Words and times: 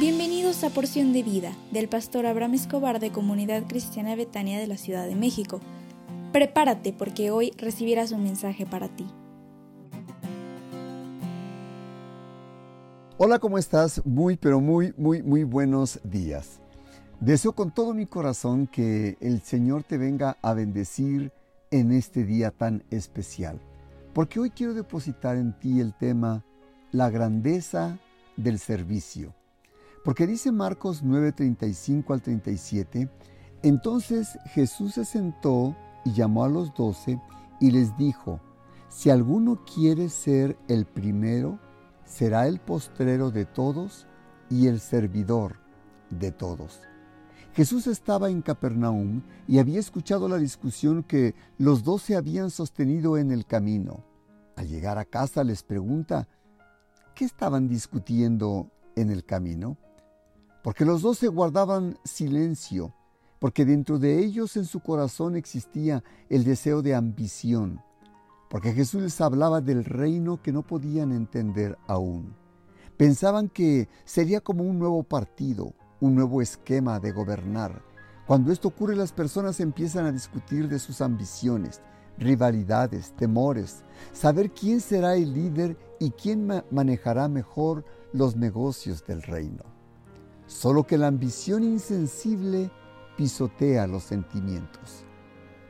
Bienvenidos 0.00 0.64
a 0.64 0.70
Porción 0.70 1.12
de 1.12 1.22
Vida 1.22 1.52
del 1.72 1.86
pastor 1.86 2.24
Abraham 2.24 2.54
Escobar 2.54 3.00
de 3.00 3.12
Comunidad 3.12 3.64
Cristiana 3.68 4.16
Betania 4.16 4.58
de 4.58 4.66
la 4.66 4.78
Ciudad 4.78 5.06
de 5.06 5.14
México. 5.14 5.60
Prepárate 6.32 6.94
porque 6.94 7.30
hoy 7.30 7.52
recibirás 7.58 8.10
un 8.10 8.22
mensaje 8.22 8.64
para 8.64 8.88
ti. 8.88 9.06
Hola, 13.18 13.38
¿cómo 13.40 13.58
estás? 13.58 14.00
Muy, 14.06 14.38
pero 14.38 14.62
muy, 14.62 14.94
muy, 14.96 15.22
muy 15.22 15.44
buenos 15.44 16.00
días. 16.02 16.62
Deseo 17.20 17.52
con 17.52 17.70
todo 17.70 17.92
mi 17.92 18.06
corazón 18.06 18.68
que 18.68 19.18
el 19.20 19.42
Señor 19.42 19.82
te 19.82 19.98
venga 19.98 20.38
a 20.40 20.54
bendecir 20.54 21.30
en 21.70 21.92
este 21.92 22.24
día 22.24 22.52
tan 22.52 22.84
especial, 22.90 23.60
porque 24.14 24.40
hoy 24.40 24.48
quiero 24.48 24.72
depositar 24.72 25.36
en 25.36 25.52
ti 25.58 25.78
el 25.78 25.92
tema 25.92 26.42
la 26.90 27.10
grandeza 27.10 27.98
del 28.38 28.58
servicio. 28.58 29.34
Porque 30.04 30.26
dice 30.26 30.50
Marcos 30.50 31.02
9:35 31.04 32.12
al 32.12 32.22
37, 32.22 33.08
entonces 33.62 34.38
Jesús 34.54 34.94
se 34.94 35.04
sentó 35.04 35.76
y 36.04 36.12
llamó 36.12 36.44
a 36.44 36.48
los 36.48 36.74
doce 36.74 37.20
y 37.60 37.70
les 37.70 37.96
dijo, 37.96 38.40
si 38.88 39.10
alguno 39.10 39.64
quiere 39.64 40.08
ser 40.08 40.58
el 40.68 40.86
primero, 40.86 41.58
será 42.04 42.48
el 42.48 42.58
postrero 42.58 43.30
de 43.30 43.44
todos 43.44 44.06
y 44.48 44.66
el 44.66 44.80
servidor 44.80 45.56
de 46.08 46.32
todos. 46.32 46.80
Jesús 47.52 47.86
estaba 47.86 48.30
en 48.30 48.42
Capernaum 48.42 49.22
y 49.46 49.58
había 49.58 49.78
escuchado 49.78 50.28
la 50.28 50.38
discusión 50.38 51.02
que 51.02 51.34
los 51.58 51.84
doce 51.84 52.16
habían 52.16 52.50
sostenido 52.50 53.18
en 53.18 53.30
el 53.30 53.44
camino. 53.44 54.04
Al 54.56 54.68
llegar 54.68 54.98
a 54.98 55.04
casa 55.04 55.44
les 55.44 55.62
pregunta, 55.62 56.26
¿qué 57.14 57.24
estaban 57.24 57.68
discutiendo 57.68 58.70
en 58.96 59.10
el 59.10 59.24
camino? 59.24 59.76
Porque 60.62 60.84
los 60.84 61.02
doce 61.02 61.28
guardaban 61.28 61.98
silencio, 62.04 62.94
porque 63.38 63.64
dentro 63.64 63.98
de 63.98 64.18
ellos 64.18 64.56
en 64.56 64.66
su 64.66 64.80
corazón 64.80 65.34
existía 65.34 66.04
el 66.28 66.44
deseo 66.44 66.82
de 66.82 66.94
ambición, 66.94 67.80
porque 68.50 68.72
Jesús 68.72 69.02
les 69.02 69.20
hablaba 69.20 69.62
del 69.62 69.84
reino 69.84 70.42
que 70.42 70.52
no 70.52 70.62
podían 70.62 71.12
entender 71.12 71.78
aún. 71.86 72.34
Pensaban 72.98 73.48
que 73.48 73.88
sería 74.04 74.40
como 74.40 74.64
un 74.64 74.78
nuevo 74.78 75.02
partido, 75.02 75.72
un 76.00 76.14
nuevo 76.14 76.42
esquema 76.42 77.00
de 77.00 77.12
gobernar. 77.12 77.82
Cuando 78.26 78.52
esto 78.52 78.68
ocurre 78.68 78.94
las 78.94 79.12
personas 79.12 79.60
empiezan 79.60 80.04
a 80.04 80.12
discutir 80.12 80.68
de 80.68 80.78
sus 80.78 81.00
ambiciones, 81.00 81.80
rivalidades, 82.18 83.16
temores, 83.16 83.84
saber 84.12 84.50
quién 84.50 84.80
será 84.80 85.14
el 85.14 85.32
líder 85.32 85.78
y 85.98 86.10
quién 86.10 86.46
manejará 86.70 87.28
mejor 87.28 87.86
los 88.12 88.36
negocios 88.36 89.06
del 89.06 89.22
reino. 89.22 89.69
Solo 90.50 90.84
que 90.84 90.98
la 90.98 91.06
ambición 91.06 91.62
insensible 91.62 92.72
pisotea 93.16 93.86
los 93.86 94.02
sentimientos. 94.02 95.04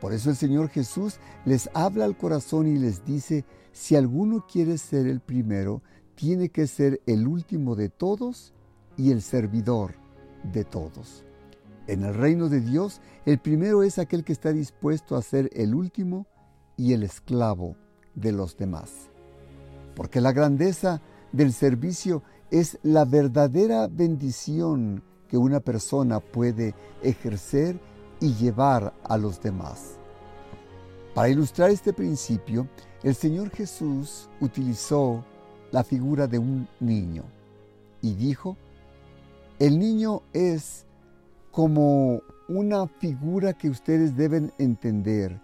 Por 0.00 0.12
eso 0.12 0.30
el 0.30 0.36
Señor 0.36 0.68
Jesús 0.68 1.20
les 1.44 1.70
habla 1.74 2.04
al 2.04 2.16
corazón 2.16 2.66
y 2.66 2.76
les 2.76 3.04
dice, 3.04 3.44
si 3.70 3.94
alguno 3.94 4.44
quiere 4.50 4.76
ser 4.76 5.06
el 5.06 5.20
primero, 5.20 5.80
tiene 6.16 6.48
que 6.48 6.66
ser 6.66 7.00
el 7.06 7.28
último 7.28 7.76
de 7.76 7.88
todos 7.88 8.52
y 8.96 9.12
el 9.12 9.22
servidor 9.22 9.94
de 10.42 10.64
todos. 10.64 11.24
En 11.86 12.02
el 12.02 12.12
reino 12.12 12.48
de 12.48 12.60
Dios, 12.60 13.00
el 13.26 13.38
primero 13.38 13.84
es 13.84 14.00
aquel 14.00 14.24
que 14.24 14.32
está 14.32 14.52
dispuesto 14.52 15.14
a 15.14 15.22
ser 15.22 15.50
el 15.52 15.72
último 15.76 16.26
y 16.76 16.94
el 16.94 17.04
esclavo 17.04 17.76
de 18.16 18.32
los 18.32 18.56
demás. 18.56 19.08
Porque 19.94 20.20
la 20.20 20.32
grandeza 20.32 21.00
del 21.30 21.52
servicio 21.52 22.24
es 22.54 22.78
la 22.84 23.04
verdadera 23.04 23.88
bendición 23.88 25.02
que 25.28 25.36
una 25.36 25.58
persona 25.58 26.20
puede 26.20 26.72
ejercer 27.02 27.80
y 28.20 28.32
llevar 28.34 28.94
a 29.02 29.18
los 29.18 29.42
demás. 29.42 29.96
Para 31.16 31.30
ilustrar 31.30 31.70
este 31.70 31.92
principio, 31.92 32.68
el 33.02 33.16
Señor 33.16 33.50
Jesús 33.50 34.28
utilizó 34.40 35.24
la 35.72 35.82
figura 35.82 36.28
de 36.28 36.38
un 36.38 36.68
niño 36.78 37.24
y 38.00 38.14
dijo, 38.14 38.56
el 39.58 39.76
niño 39.76 40.22
es 40.32 40.86
como 41.50 42.20
una 42.48 42.86
figura 42.86 43.54
que 43.54 43.68
ustedes 43.68 44.16
deben 44.16 44.52
entender 44.58 45.40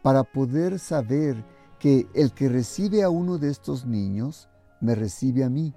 para 0.00 0.22
poder 0.22 0.78
saber 0.78 1.44
que 1.80 2.06
el 2.14 2.30
que 2.32 2.48
recibe 2.48 3.02
a 3.02 3.10
uno 3.10 3.38
de 3.38 3.50
estos 3.50 3.84
niños, 3.84 4.48
me 4.80 4.94
recibe 4.94 5.42
a 5.42 5.50
mí. 5.50 5.74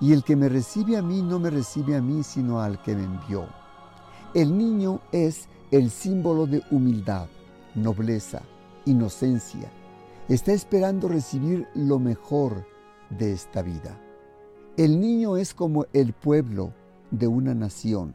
Y 0.00 0.12
el 0.12 0.24
que 0.24 0.36
me 0.36 0.48
recibe 0.48 0.96
a 0.96 1.02
mí 1.02 1.22
no 1.22 1.38
me 1.38 1.50
recibe 1.50 1.96
a 1.96 2.02
mí, 2.02 2.22
sino 2.22 2.60
al 2.60 2.82
que 2.82 2.94
me 2.94 3.04
envió. 3.04 3.46
El 4.34 4.56
niño 4.56 5.00
es 5.12 5.48
el 5.70 5.90
símbolo 5.90 6.46
de 6.46 6.62
humildad, 6.70 7.26
nobleza, 7.74 8.42
inocencia. 8.84 9.70
Está 10.28 10.52
esperando 10.52 11.08
recibir 11.08 11.66
lo 11.74 11.98
mejor 11.98 12.64
de 13.10 13.32
esta 13.32 13.62
vida. 13.62 13.98
El 14.76 15.00
niño 15.00 15.36
es 15.36 15.52
como 15.52 15.86
el 15.92 16.12
pueblo 16.12 16.72
de 17.10 17.26
una 17.26 17.54
nación, 17.54 18.14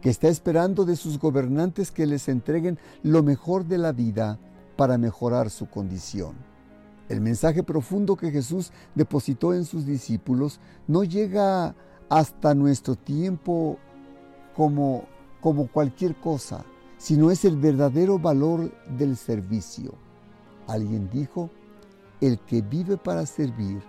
que 0.00 0.10
está 0.10 0.28
esperando 0.28 0.84
de 0.84 0.96
sus 0.96 1.18
gobernantes 1.18 1.90
que 1.90 2.06
les 2.06 2.28
entreguen 2.28 2.78
lo 3.02 3.22
mejor 3.22 3.64
de 3.64 3.78
la 3.78 3.92
vida 3.92 4.38
para 4.76 4.98
mejorar 4.98 5.50
su 5.50 5.66
condición. 5.68 6.34
El 7.08 7.20
mensaje 7.20 7.62
profundo 7.62 8.16
que 8.16 8.30
Jesús 8.30 8.72
depositó 8.94 9.52
en 9.52 9.64
sus 9.64 9.84
discípulos 9.84 10.60
no 10.86 11.04
llega 11.04 11.74
hasta 12.08 12.54
nuestro 12.54 12.96
tiempo 12.96 13.78
como, 14.56 15.04
como 15.40 15.66
cualquier 15.66 16.14
cosa, 16.16 16.64
sino 16.96 17.30
es 17.30 17.44
el 17.44 17.56
verdadero 17.56 18.18
valor 18.18 18.72
del 18.96 19.16
servicio. 19.16 19.94
Alguien 20.66 21.10
dijo, 21.10 21.50
el 22.20 22.38
que 22.40 22.62
vive 22.62 22.96
para 22.96 23.26
servir, 23.26 23.82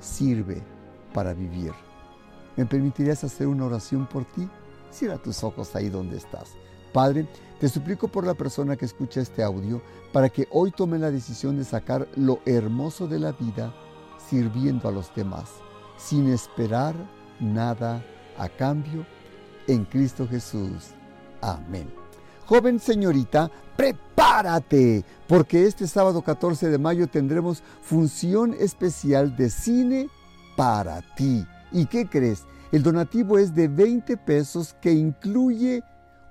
sirve 0.00 0.62
para 1.14 1.34
vivir. 1.34 1.72
¿Me 2.56 2.66
permitirías 2.66 3.22
hacer 3.22 3.46
una 3.46 3.66
oración 3.66 4.08
por 4.08 4.24
ti? 4.24 4.48
Cierra 4.90 5.18
tus 5.18 5.44
ojos 5.44 5.74
ahí 5.76 5.88
donde 5.88 6.16
estás. 6.16 6.50
Padre, 6.92 7.26
te 7.58 7.68
suplico 7.68 8.08
por 8.08 8.26
la 8.26 8.34
persona 8.34 8.76
que 8.76 8.84
escucha 8.84 9.20
este 9.20 9.42
audio 9.42 9.80
para 10.12 10.28
que 10.28 10.46
hoy 10.50 10.70
tome 10.72 10.98
la 10.98 11.10
decisión 11.10 11.56
de 11.56 11.64
sacar 11.64 12.08
lo 12.16 12.40
hermoso 12.44 13.06
de 13.06 13.18
la 13.18 13.32
vida 13.32 13.74
sirviendo 14.28 14.88
a 14.88 14.92
los 14.92 15.14
demás, 15.14 15.48
sin 15.96 16.28
esperar 16.28 16.94
nada 17.40 18.04
a 18.38 18.48
cambio, 18.48 19.06
en 19.68 19.84
Cristo 19.84 20.26
Jesús. 20.28 20.90
Amén. 21.40 21.88
Joven 22.46 22.80
señorita, 22.80 23.50
prepárate, 23.76 25.04
porque 25.28 25.66
este 25.66 25.86
sábado 25.86 26.22
14 26.22 26.68
de 26.68 26.78
mayo 26.78 27.06
tendremos 27.06 27.62
función 27.80 28.54
especial 28.58 29.36
de 29.36 29.50
cine 29.50 30.08
para 30.56 31.00
ti. 31.14 31.46
¿Y 31.70 31.86
qué 31.86 32.06
crees? 32.06 32.44
El 32.72 32.82
donativo 32.82 33.38
es 33.38 33.54
de 33.54 33.68
20 33.68 34.16
pesos 34.16 34.74
que 34.80 34.92
incluye 34.92 35.82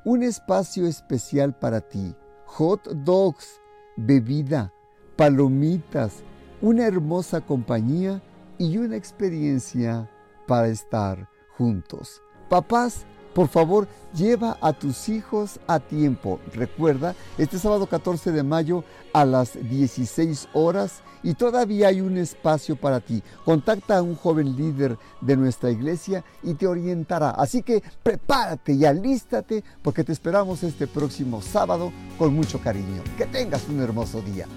un 0.04 0.24
espacio 0.24 0.88
especial 0.88 1.54
para 1.54 1.82
ti, 1.82 2.16
hot 2.46 2.88
dogs, 3.04 3.62
bebida, 3.98 4.74
palomitas, 5.16 6.24
una 6.62 6.86
hermosa 6.86 7.42
compañía 7.42 8.22
y 8.58 8.78
una 8.78 8.96
experiencia 8.96 10.10
para 10.48 10.68
estar 10.68 11.30
juntos. 11.58 12.22
Papás, 12.50 13.06
por 13.34 13.48
favor, 13.48 13.88
lleva 14.14 14.58
a 14.62 14.74
tus 14.74 15.10
hijos 15.10 15.60
a 15.68 15.80
tiempo. 15.80 16.40
Recuerda, 16.54 17.16
este 17.38 17.60
sábado 17.60 17.88
14 17.88 18.32
de 18.32 18.44
mayo 18.44 18.84
a 19.14 19.26
las 19.26 19.58
16 19.70 20.50
horas 20.54 21.02
y 21.24 21.34
todavía 21.34 21.90
hay 21.90 22.02
un 22.02 22.18
espacio 22.18 22.76
para 22.76 23.00
ti. 23.00 23.22
Contacta 23.46 23.98
a 23.98 24.02
un 24.02 24.16
joven 24.16 24.56
líder 24.56 24.98
de 25.22 25.38
nuestra 25.38 25.72
iglesia 25.72 26.24
y 26.44 26.54
te 26.56 26.68
orientará. 26.68 27.32
Así 27.32 27.62
que 27.62 27.84
prepárate 28.04 28.74
y 28.74 28.86
alístate 28.86 29.64
porque 29.82 30.04
te 30.04 30.12
esperamos 30.12 30.64
este 30.64 30.88
próximo 30.88 31.42
sábado 31.42 31.92
con 32.18 32.34
mucho 32.34 32.60
cariño. 32.60 33.04
Que 33.18 33.26
tengas 33.26 33.68
un 33.70 33.82
hermoso 33.82 34.22
día. 34.22 34.48